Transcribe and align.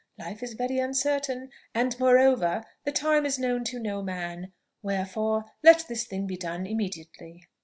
Life 0.17 0.41
is 0.41 0.53
very 0.53 0.79
uncertain; 0.79 1.51
and 1.75 1.95
moreover, 1.99 2.63
the 2.85 2.91
time 2.91 3.23
is 3.23 3.37
known 3.37 3.63
to 3.65 3.77
no 3.77 4.01
man. 4.01 4.51
Wherefore, 4.81 5.45
let 5.61 5.85
this 5.87 6.05
thing 6.05 6.25
be 6.25 6.37
done 6.37 6.65
immediately." 6.65 7.47